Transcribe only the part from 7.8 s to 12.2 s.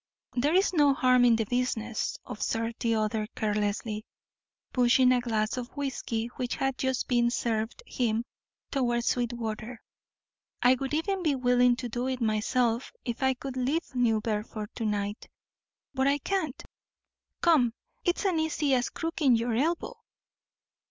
him toward Sweetwater. "I would even be willing to do it